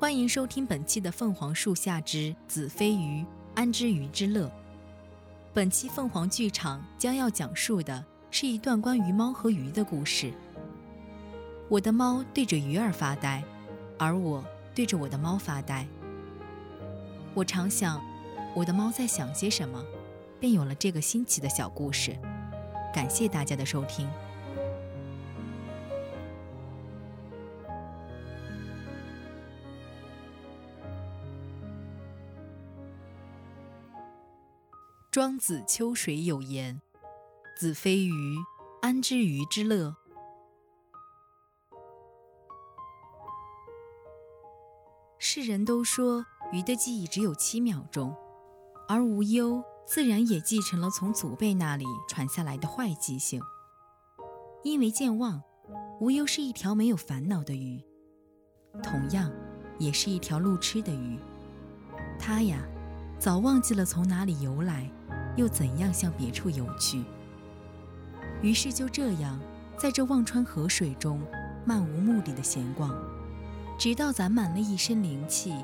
[0.00, 4.46] 欢迎收听本期的《凤凰树下之子非鱼，安知鱼之乐》。
[5.52, 10.32] 本期凤凰剧场将要讲述的是一段关于猫和鱼的故事。
[11.68, 13.42] 我的猫对着鱼儿发呆，
[13.98, 15.84] 而我对着我的猫发呆。
[17.34, 18.00] 我常想，
[18.54, 19.84] 我的猫在想些什么，
[20.38, 22.16] 便有了这个新奇的小故事。
[22.94, 24.08] 感谢大家的收听。
[35.10, 36.82] 庄子秋水有言
[37.58, 38.36] ：“子非鱼，
[38.82, 39.96] 安知鱼之乐？”
[45.18, 48.14] 世人都说鱼的记忆只有七秒钟，
[48.86, 53.40] 而无忧自然也继承了从祖辈那里传下来的坏记性。
[54.62, 55.42] 因为健忘，
[56.00, 57.82] 无忧是一条没有烦恼的鱼，
[58.82, 59.32] 同样，
[59.78, 61.18] 也是一条路痴的鱼。
[62.18, 62.62] 它呀，
[63.18, 64.88] 早忘记了从哪里游来。
[65.36, 67.04] 又怎样向别处游去？
[68.42, 69.38] 于是就这样，
[69.76, 71.20] 在这忘川河水中
[71.64, 72.92] 漫无目的的闲逛，
[73.78, 75.54] 直到攒满了一身灵气，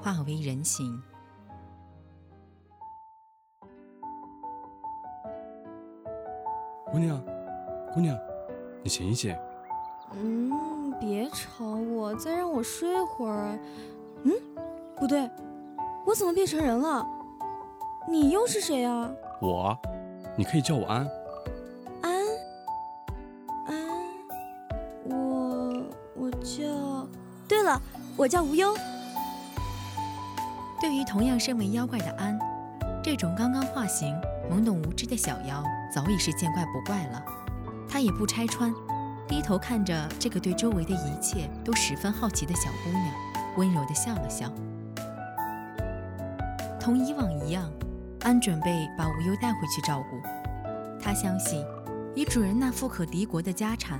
[0.00, 1.02] 化为人形。
[6.92, 7.20] 姑娘，
[7.92, 8.16] 姑娘，
[8.84, 9.36] 你醒一醒。
[10.12, 13.58] 嗯，别吵我，再让我睡会儿。
[14.22, 14.32] 嗯，
[14.94, 15.28] 不对，
[16.06, 17.06] 我怎么变成人了？
[18.08, 19.10] 你又是谁啊？
[19.40, 19.76] 我，
[20.36, 21.08] 你可以叫我安。
[22.02, 22.12] 安，
[23.66, 23.74] 安，
[25.04, 25.82] 我
[26.14, 27.08] 我叫……
[27.48, 27.80] 对了，
[28.16, 28.74] 我叫无忧。
[30.80, 32.38] 对于同样身为妖怪的安，
[33.02, 34.14] 这种刚刚化形、
[34.50, 35.64] 懵懂无知的小妖
[35.94, 37.24] 早已是见怪不怪了。
[37.88, 38.74] 他也不拆穿，
[39.26, 43.14] 低头看着这个对周围的一切都十分好奇的小姑娘，
[43.56, 44.50] 温柔地笑了笑。
[46.84, 47.72] 同以往一样。
[48.20, 50.20] 安准备把无忧带回去照顾。
[51.00, 51.64] 他相信，
[52.14, 53.98] 以主人那富可敌国的家产，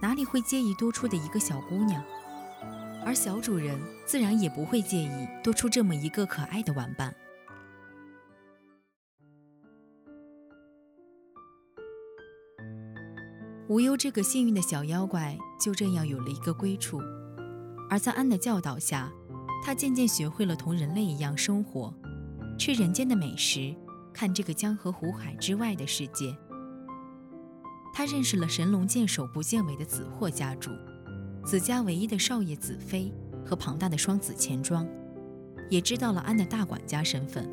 [0.00, 2.02] 哪里会介意多出的一个小姑娘？
[3.04, 7.14] 而小主人自然也不会介意多出这么一个可爱的玩伴。
[13.68, 16.98] 无忧这个幸运的小妖怪就这样有了一个归处。
[17.90, 19.12] 而在安的教导下，
[19.62, 21.92] 他渐渐学会了同人类一样生活。
[22.64, 23.74] 吃人间的美食，
[24.12, 26.32] 看这个江河湖海之外的世界。
[27.92, 30.70] 他认识了神龙见首不见尾的子霍家主，
[31.44, 33.12] 子家唯一的少爷子飞
[33.44, 34.86] 和庞大的双子钱庄，
[35.68, 37.50] 也知道了安的大管家身份。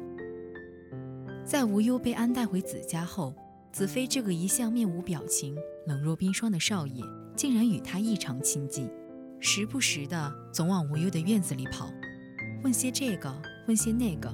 [1.44, 3.34] 在无忧被安带回子家后，
[3.72, 7.03] 子飞这个一向面无表情、冷若冰霜的少爷，
[7.36, 8.88] 竟然与他异常亲近，
[9.40, 11.91] 时不时的总往无忧的院子里跑，
[12.64, 13.36] 问些这个，
[13.68, 14.31] 问些那个。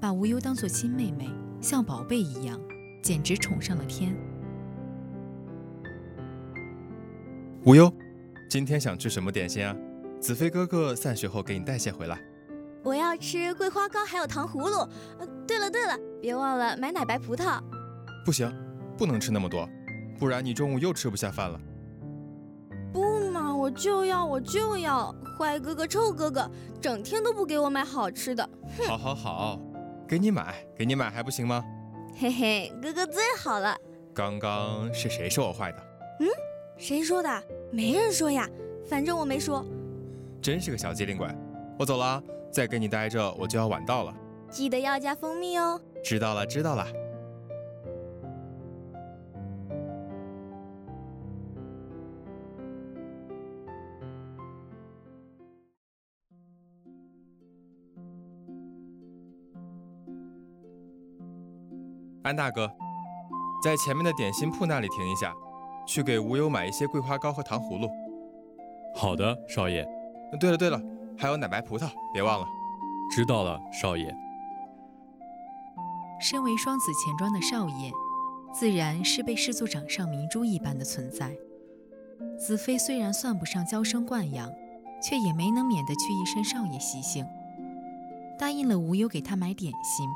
[0.00, 1.30] 把无忧当做亲妹妹，
[1.60, 2.60] 像宝贝一样，
[3.02, 4.14] 简直宠上了天。
[7.64, 7.92] 无忧，
[8.48, 9.74] 今天想吃什么点心啊？
[10.20, 12.18] 子飞哥哥散学后给你带些回来。
[12.82, 14.88] 我要吃桂花糕，还有糖葫芦。
[15.18, 17.60] 呃，对了对了，别忘了买奶白葡萄。
[18.24, 18.52] 不行，
[18.96, 19.68] 不能吃那么多，
[20.18, 21.60] 不然你中午又吃不下饭了。
[22.92, 26.48] 不嘛，我就要我就要，坏哥哥臭哥哥，
[26.80, 28.48] 整天都不给我买好吃的。
[28.86, 29.60] 好好好。
[30.06, 31.64] 给你买，给你买还不行吗？
[32.18, 33.76] 嘿嘿，哥哥最好了。
[34.14, 35.78] 刚刚是谁说我坏的？
[36.20, 36.26] 嗯，
[36.78, 37.42] 谁说的？
[37.72, 38.48] 没人说呀，
[38.88, 39.64] 反正我没说。
[40.40, 41.28] 真是个小机灵鬼。
[41.78, 44.14] 我走了，再跟你待着我就要晚到了。
[44.48, 45.80] 记得要加蜂蜜哦。
[46.04, 46.86] 知道了，知道了。
[62.26, 62.68] 安大哥，
[63.62, 65.32] 在前面的点心铺那里停一下，
[65.86, 67.88] 去给无忧买一些桂花糕和糖葫芦。
[68.96, 69.86] 好的，少爷。
[70.40, 70.82] 对了对了，
[71.16, 72.46] 还有奶白葡萄，别忘了。
[73.14, 74.12] 知道了，少爷。
[76.20, 77.92] 身为双子钱庄的少爷，
[78.52, 81.30] 自然是被视作掌上明珠一般的存在。
[82.36, 84.50] 子飞虽然算不上娇生惯养，
[85.00, 87.24] 却也没能免得去一身少爷习性。
[88.36, 90.08] 答应了无忧给他买点心，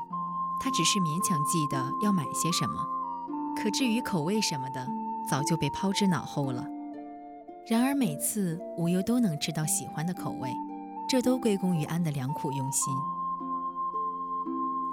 [0.63, 2.85] 他只是勉强记得要买些什么，
[3.57, 4.87] 可至于口味什么的，
[5.27, 6.63] 早就被抛之脑后了。
[7.65, 10.53] 然而每次无忧都能吃到喜欢的口味，
[11.09, 12.93] 这都归功于安的良苦用心。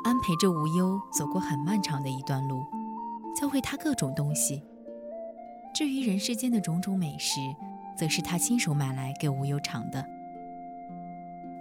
[0.05, 2.65] 安陪着无忧走过很漫长的一段路，
[3.37, 4.63] 教会他各种东西。
[5.75, 7.41] 至于人世间的种种美食，
[7.95, 10.03] 则是他亲手买来给无忧尝的。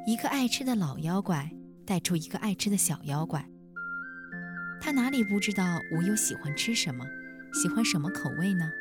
[0.05, 1.51] 一个爱吃的老妖怪
[1.85, 3.45] 带出一个爱吃的小妖怪，
[4.79, 7.05] 他哪里不知道吴优喜欢吃什么，
[7.53, 8.71] 喜欢什么口味呢？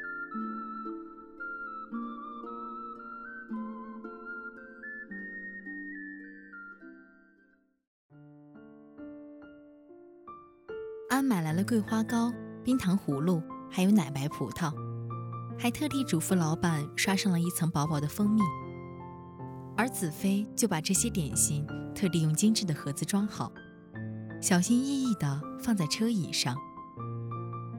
[11.09, 12.33] 安买来了桂花糕、
[12.63, 14.73] 冰糖葫芦，还有奶白葡萄，
[15.59, 18.43] 还特地嘱咐老板刷上了一层薄薄的蜂蜜。
[19.77, 23.51] 而子飞就把这些点心特地用精致的盒子装好，
[24.47, 26.57] 小心翼翼地放在车椅上。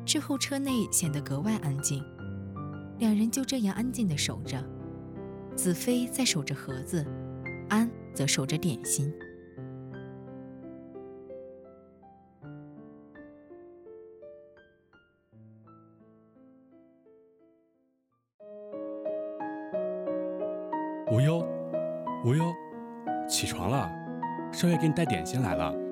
[0.06, 2.04] 之后车内显得格外安静，
[3.00, 4.62] 两人就这样安静地守着。
[5.56, 7.06] 子飞在守着盒子，
[7.70, 9.10] 安则守着点心。
[21.10, 21.48] 无忧，
[22.26, 22.44] 无忧，
[23.26, 23.90] 起床了，
[24.52, 25.87] 少爷给你带点心来了。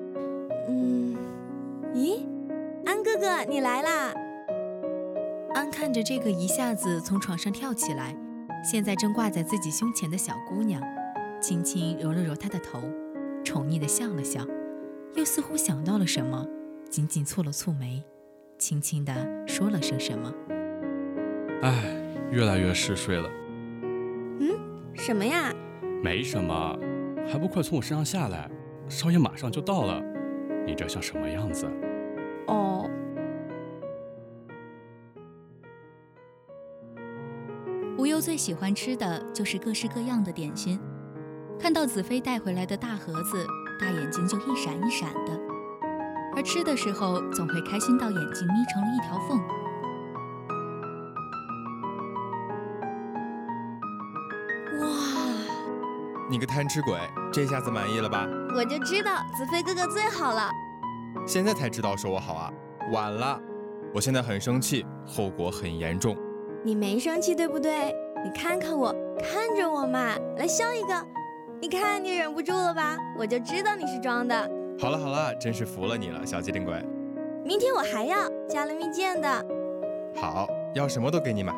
[3.48, 4.12] 你来啦！
[5.54, 8.14] 安看着这个一下子从床上跳起来，
[8.64, 10.82] 现在正挂在自己胸前的小姑娘，
[11.40, 12.80] 轻轻揉了揉她的头，
[13.44, 14.44] 宠溺地笑了笑，
[15.14, 16.44] 又似乎想到了什么，
[16.90, 18.02] 紧紧蹙了蹙眉，
[18.58, 19.14] 轻轻地
[19.46, 20.32] 说了声什么。
[21.62, 21.84] 唉，
[22.32, 23.30] 越来越嗜睡了。
[24.40, 24.58] 嗯，
[24.94, 25.54] 什么呀？
[26.02, 26.76] 没什么，
[27.28, 28.50] 还不快从我身上下来！
[28.88, 30.02] 少爷马上就到了，
[30.66, 31.66] 你这像什么样子？
[32.48, 32.88] 哦，
[38.16, 40.80] 无忧最喜欢吃的就是各式各样的点心，
[41.60, 43.46] 看到子飞带回来的大盒子，
[43.78, 45.38] 大眼睛就一闪一闪的，
[46.34, 49.38] 而吃的时候总会开心到眼睛眯成了一条缝。
[54.80, 54.86] 哇，
[56.30, 56.98] 你个贪吃鬼，
[57.30, 58.26] 这下子满意了吧？
[58.56, 60.50] 我就知道子飞哥哥最好了。
[61.26, 62.50] 现在才知道说我好啊，
[62.92, 63.38] 晚了。
[63.92, 66.16] 我现在很生气，后果很严重。
[66.64, 67.94] 你没生气对不对？
[68.26, 71.06] 你看看我，看着我嘛，来笑一个。
[71.62, 72.98] 你看你忍不住了吧？
[73.16, 74.36] 我就知道你是装的。
[74.80, 76.74] 好了好了，真是服了你了，小机灵鬼。
[77.44, 79.28] 明天我还要加了蜜饯的。
[80.16, 81.54] 好，要什么都给你买。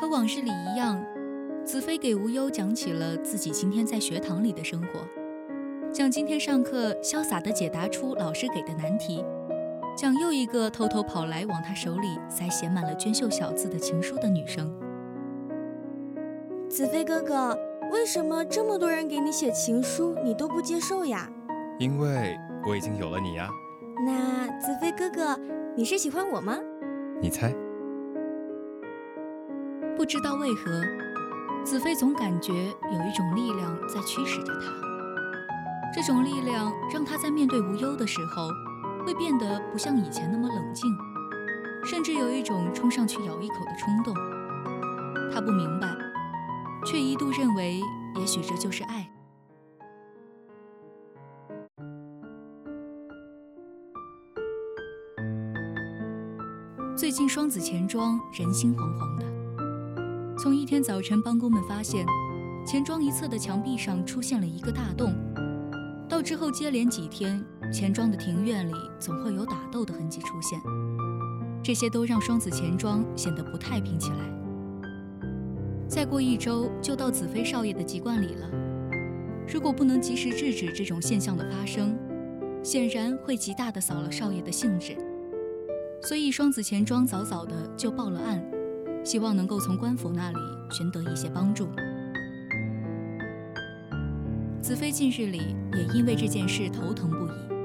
[0.00, 1.04] 和往事里一样，
[1.64, 5.00] 子飞给无忧讲起了自己今天在学堂里的生活，
[5.92, 9.24] 讲今天上课潇洒的解答出老师给的难题，
[9.96, 14.70] 讲又一个偷偷跑来往他手里塞写满了娟秀小字的情书的女生。
[16.68, 17.58] 子飞哥哥，
[17.90, 21.26] 为什么这么多人给你写情书，你都不接受呀？
[21.78, 22.38] 因为
[22.68, 23.48] 我已经有了你呀。
[24.04, 25.40] 那子飞哥哥，
[25.74, 26.58] 你是喜欢我吗？
[27.22, 27.54] 你猜？
[29.96, 30.82] 不知道为何，
[31.64, 34.66] 子飞总感觉有一种力量在驱使着他。
[35.94, 38.50] 这种力量让他在面对无忧的时候，
[39.06, 40.92] 会变得不像以前那么冷静，
[41.84, 44.12] 甚至有一种冲上去咬一口的冲动。
[45.32, 45.96] 他不明白，
[46.84, 47.80] 却一度认为，
[48.18, 49.08] 也许这就是爱。
[56.96, 60.36] 最近双子钱庄人心惶惶的。
[60.36, 62.04] 从一天早晨，帮工们发现
[62.66, 65.14] 钱庄一侧的墙壁上出现了一个大洞，
[66.08, 67.40] 到之后接连几天，
[67.72, 70.60] 钱庄的庭院里总会有打斗的痕迹出现，
[71.62, 74.16] 这些都让双子钱庄显得不太平起来。
[75.88, 78.50] 再过一周就到子飞少爷的籍贯里了，
[79.46, 81.96] 如果不能及时制止这种现象的发生，
[82.62, 84.96] 显然会极大的扫了少爷的兴致。
[86.02, 88.44] 所以双子钱庄早早的就报了案。
[89.04, 90.36] 希望能够从官府那里
[90.68, 91.68] 寻得一些帮助。
[94.60, 97.55] 子飞近日里也因为这件事头疼不已，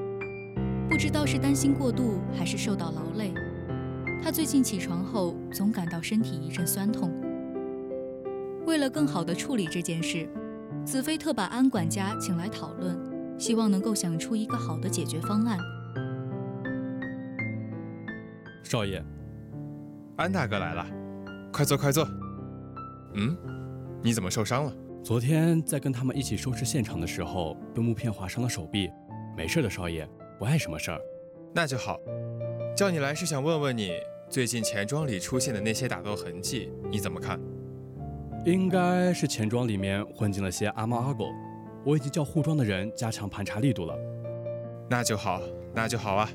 [1.02, 3.34] 知道是担心过度，还是受到劳累，
[4.22, 7.12] 他最近起床后总感到身体一阵酸痛。
[8.66, 10.28] 为了更好地处理这件事，
[10.84, 12.96] 子飞特把安管家请来讨论，
[13.36, 15.58] 希望能够想出一个好的解决方案。
[18.62, 19.04] 少爷，
[20.14, 20.86] 安大哥来了，
[21.52, 22.06] 快坐快坐。
[23.14, 23.36] 嗯，
[24.04, 24.72] 你怎么受伤了？
[25.02, 28.88] 昨天在跟他们一起收拾现场的时候，被木片划伤了手臂，
[29.36, 30.08] 没事的，少爷，
[30.42, 31.00] 不碍什么事儿。
[31.54, 32.00] 那就好。
[32.76, 33.92] 叫你来是想问问你，
[34.28, 37.38] 最近钱庄里出现的那些打斗痕迹，你怎么看？
[38.44, 41.26] 应该是钱庄里面混进了些阿猫阿狗，
[41.84, 43.96] 我已经叫护庄的人加强盘查力度了。
[44.90, 45.40] 那就好，
[45.72, 46.28] 那就好啊。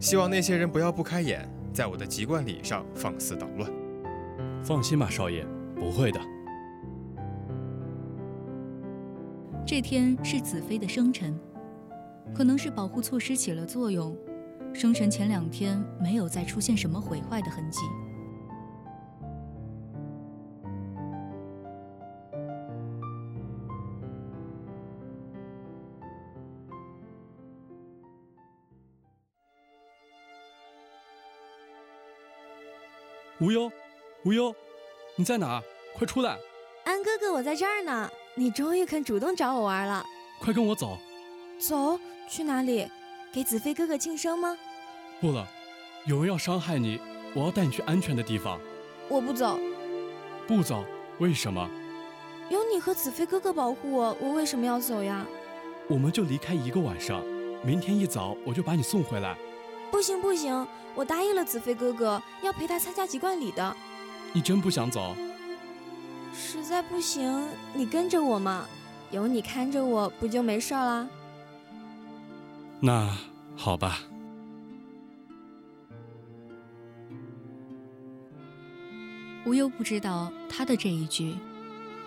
[0.00, 3.70] 希望那些人不要不开眼，在我的籍贯礼上放肆捣乱。
[4.64, 5.44] 放心吧，少爷，
[5.76, 6.18] 不会的。
[9.66, 11.38] 这天是子飞的生辰，
[12.34, 14.16] 可能是保护措施起了作用，
[14.72, 17.80] 生辰前两天没有再出现什么毁坏的痕迹。
[33.40, 33.70] 无忧，
[34.24, 34.52] 无忧，
[35.14, 35.62] 你在哪？
[35.96, 36.36] 快出来！
[36.84, 38.10] 安哥哥，我在这儿呢。
[38.34, 40.04] 你终于肯主动找我玩了。
[40.40, 40.98] 快跟我走。
[41.58, 41.98] 走？
[42.28, 42.86] 去哪里？
[43.32, 44.56] 给子飞哥哥庆生吗？
[45.20, 45.46] 不了，
[46.06, 47.00] 有人要伤害你，
[47.34, 48.58] 我要带你去安全的地方。
[49.08, 49.58] 我不走。
[50.46, 50.84] 不走？
[51.18, 51.68] 为什么？
[52.48, 55.26] 有你和子飞哥哥保护我，我为什么要走呀？
[55.88, 57.22] 我们就离开一个晚上，
[57.62, 59.36] 明天一早我就把你送回来。
[59.90, 63.76] 不行不行，我答应了子飞哥哥，要陪他参加籍贯礼的。
[64.32, 65.14] 你真不想走？
[66.34, 68.66] 实在不行，你跟着我嘛，
[69.10, 71.08] 有你看着我不就没事啦？
[72.80, 73.16] 那
[73.56, 73.98] 好吧。
[79.44, 81.34] 无忧不知道他的这一句，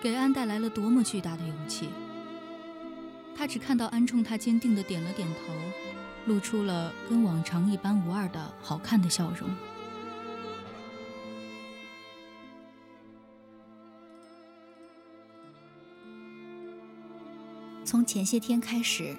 [0.02, 1.90] 给安带来了多么巨大的勇气。
[3.36, 5.54] 他只看到安冲他坚定的点了点头。
[6.28, 9.50] 露出了跟往常一般无二的好看的笑容。
[17.84, 19.18] 从前些天开始，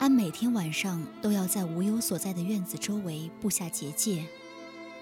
[0.00, 4.24] 安每天晚上都要在无忧所在的院子周围布下结界，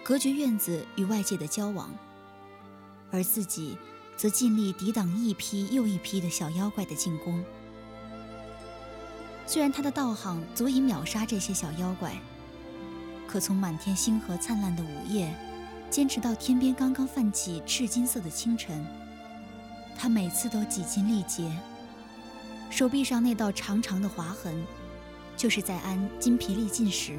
[0.02, 1.88] 隔绝院子与外界的交往，
[3.12, 3.78] 而自己
[4.16, 7.44] 则尽力抵挡一批又一批的小妖怪的进攻。
[9.46, 12.20] 虽然他的道行足以秒杀这些小妖怪，
[13.28, 15.32] 可从满天星河灿烂的午夜，
[15.88, 18.84] 坚持到天边刚刚泛起赤金色的清晨，
[19.96, 21.48] 他每次都几经历劫。
[22.68, 24.60] 手臂上那道长长的划痕，
[25.38, 27.16] 就是在安筋疲力尽时，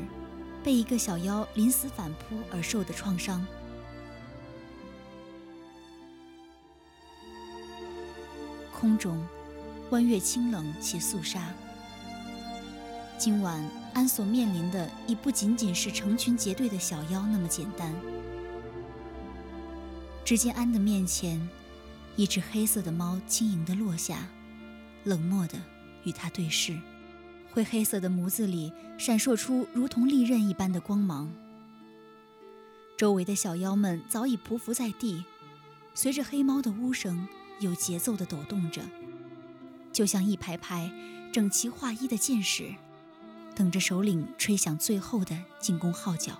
[0.61, 3.43] 被一个小妖临死反扑而受的创伤。
[8.73, 9.25] 空中，
[9.91, 11.47] 弯月清冷且肃杀。
[13.17, 17.95] 今晚安所面临的已不仅仅是成群结队的小妖那么简单。
[20.25, 21.49] 只见安的面前，
[22.17, 24.27] 一只黑色的猫轻盈地落下，
[25.05, 25.57] 冷漠地
[26.03, 26.77] 与他对视，
[27.51, 31.31] 灰黑色的眸子里闪烁出如同利刃一般的光芒。
[32.97, 35.23] 周围的小妖们早已匍匐在地，
[35.93, 37.27] 随着黑猫的呜声，
[37.59, 38.81] 有节奏地抖动着，
[39.91, 40.91] 就像一排排
[41.31, 42.75] 整齐划一的箭矢。
[43.55, 46.33] 等着首领吹响最后的进攻号角。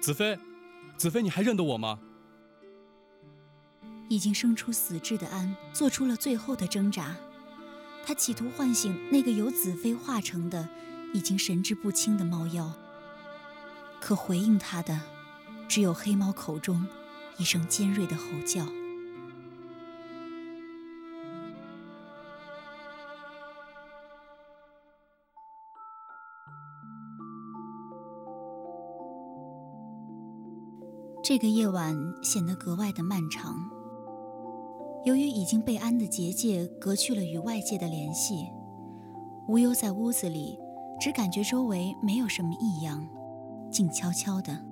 [0.00, 0.38] 子飞，
[0.98, 1.98] 子飞，你还认得我吗？
[4.08, 7.16] 已经生出死志的安做出了最后的挣扎，
[8.04, 10.68] 他企图唤醒那个由子飞化成的、
[11.14, 12.72] 已经神志不清的猫妖。
[14.00, 15.00] 可回应他的，
[15.68, 16.86] 只有黑猫口中
[17.36, 18.66] 一声尖锐的吼叫。
[31.22, 33.79] 这个夜晚显得格外的漫长。
[35.04, 38.46] 由于已经被安的结界隔去了与外界的联系，
[39.48, 40.58] 无忧在屋子里
[41.00, 43.08] 只感觉周围没有什么异样，
[43.72, 44.62] 静悄悄的。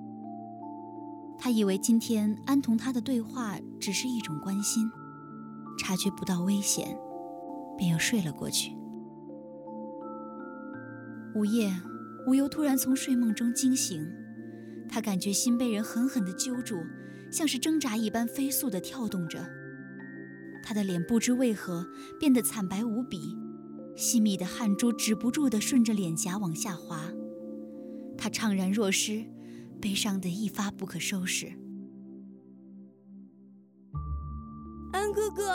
[1.37, 4.87] 他以为今天安同他的对话只是一种关心，
[5.79, 6.95] 察觉不到危险，
[7.75, 8.75] 便又睡了过去。
[11.33, 11.71] 午夜，
[12.27, 14.05] 无忧突然从睡梦中惊醒。
[14.87, 16.75] 他感觉心被人狠狠地揪住，
[17.31, 19.43] 像是挣扎一般飞速地跳动着。
[20.63, 21.85] 他的脸不知为何
[22.19, 23.37] 变得惨白无比，
[23.95, 27.11] 细密的汗珠止不住地顺着脸颊往下滑，
[28.17, 29.25] 他怅然若失，
[29.81, 31.47] 悲伤得一发不可收拾。
[34.91, 35.51] 安哥哥，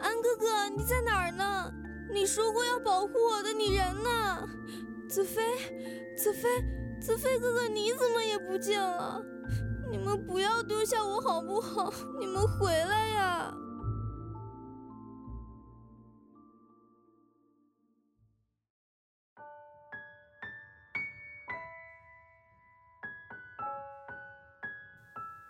[0.00, 1.72] 安哥哥，你在哪儿呢？
[2.12, 4.48] 你说过要保护我的，你人呢？
[5.08, 5.42] 子飞，
[6.16, 6.48] 子飞，
[7.00, 9.22] 子飞哥哥，你怎么也不见了？
[9.90, 11.92] 你们不要丢下我好不好？
[12.18, 13.54] 你们回来呀！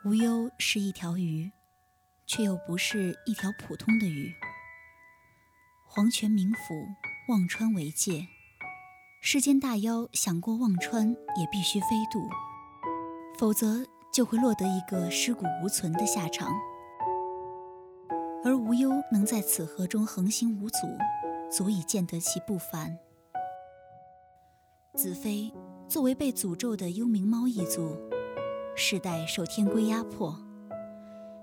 [0.04, 1.52] 无忧是一条鱼，
[2.26, 4.34] 却又不是一条普通的鱼。
[5.86, 6.74] 黄泉冥府，
[7.28, 8.26] 忘川为界，
[9.20, 12.28] 世间大妖想过忘川，也必须飞渡，
[13.38, 16.52] 否则就会落得一个尸骨无存的下场。
[18.44, 20.78] 而无忧能在此河中横行无阻，
[21.48, 22.98] 足以见得其不凡。
[24.96, 25.54] 子飞
[25.86, 28.11] 作为被诅咒的幽冥猫一族。
[28.74, 30.34] 世代受天规压迫，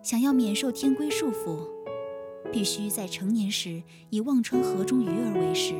[0.01, 1.59] 想要免受天规束缚，
[2.51, 5.73] 必须在成年时以忘川河中鱼儿为食。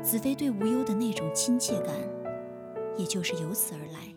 [0.00, 1.94] 子非对无忧的那种亲切感，
[2.96, 4.14] 也就是由此而来。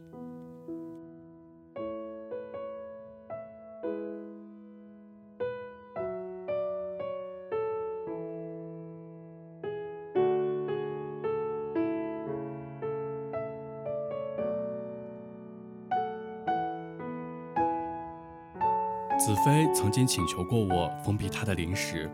[19.46, 22.10] 子飞曾经请求过我封闭他的灵石，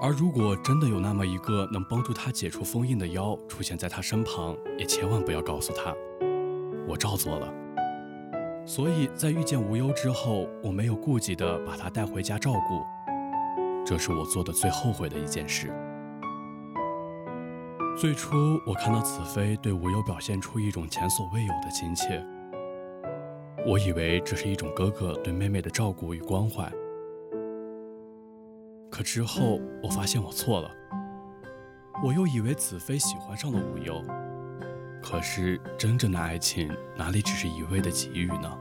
[0.00, 5.94] 而如果真的有那么一个能帮助他解除封印的妖出现在他身旁，也千万不要告诉他。
[6.88, 7.52] 我照做了。
[8.64, 12.82] 所以在遇见无忧之后，我没有顾忌地把他带回家照顾，
[13.84, 15.70] 这是我做的最后悔的一件事。
[18.00, 18.34] 最初
[18.66, 22.26] 我看到子飞对无忧表现出一种前所未有的亲切。
[23.68, 26.70] 我以为这是一种哥哥对妹妹的照顾与关怀，
[28.88, 30.70] 可之后我发现我错了。
[32.04, 34.00] 我又以为子飞喜欢上了无忧，
[35.02, 38.56] 可是真正的爱情哪里只是一味的给予呢？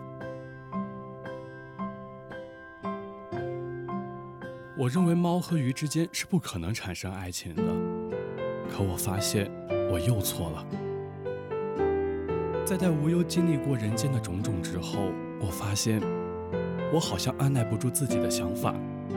[4.75, 7.61] 我认为猫和鱼之间是不可能产生爱情的，
[8.71, 9.51] 可我发现
[9.91, 10.65] 我又错了。
[12.65, 16.01] 在带无忧经历过人间的种种之后，我发现，
[16.91, 18.73] 我好像按耐不住自己的想法，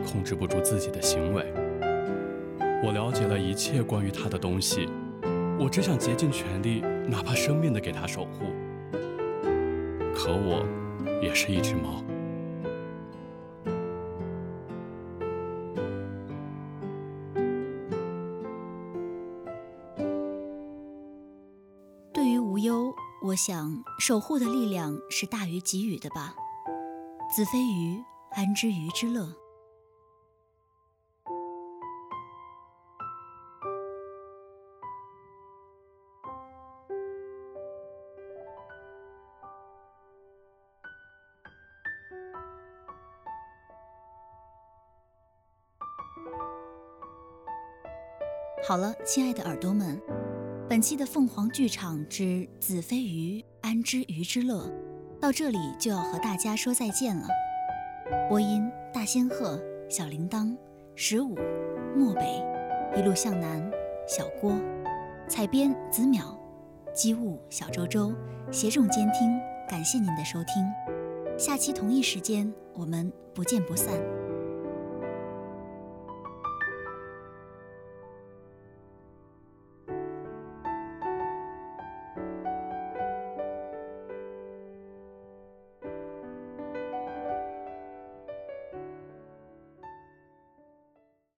[0.06, 1.50] 控制不住自己的行为。
[2.84, 4.86] 我了解了一切关于他的东西，
[5.58, 8.44] 我只想竭尽全力，哪怕生命的给他守护。
[10.14, 10.62] 可我，
[11.22, 12.04] 也是一只猫。
[22.12, 26.34] 对于无忧我想，守护的力量是大于给予的吧。
[27.34, 29.28] 子非鱼，安知鱼之乐？
[48.66, 50.27] 好了，亲爱的耳朵们。
[50.68, 54.70] 本期的凤凰剧场之子非鱼，安知鱼之乐，
[55.18, 57.26] 到这里就要和大家说再见了。
[58.28, 60.54] 播音：大仙鹤、小铃铛、
[60.94, 61.34] 十五、
[61.96, 62.44] 漠北，
[62.94, 63.66] 一路向南，
[64.06, 64.60] 小郭，
[65.26, 66.36] 采编：子淼，
[66.92, 68.14] 机务：小周周，
[68.52, 69.40] 协众监听。
[69.66, 70.70] 感谢您的收听，
[71.38, 73.94] 下期同一时间我们不见不散。